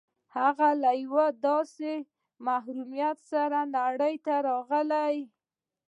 [0.37, 1.91] هغه له يوه داسې
[2.47, 5.19] محروميت سره نړۍ ته راغی.